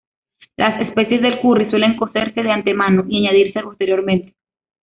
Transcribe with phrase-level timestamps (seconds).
[0.57, 4.33] Las especias del "curry" suelen cocerse de antemano y añadirse posteriormente.